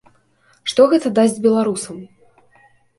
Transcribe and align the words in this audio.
Што 0.71 0.87
гэта 0.95 1.13
дасць 1.21 1.39
беларусам? 1.47 2.05